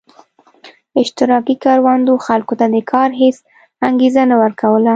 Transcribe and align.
اشتراکي 1.01 1.55
کروندو 1.63 2.13
خلکو 2.27 2.53
ته 2.59 2.65
د 2.73 2.77
کار 2.91 3.09
هېڅ 3.21 3.37
انګېزه 3.87 4.23
نه 4.29 4.35
ورکوله. 4.43 4.89